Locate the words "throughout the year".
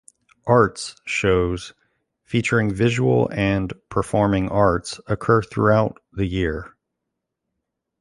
5.43-6.75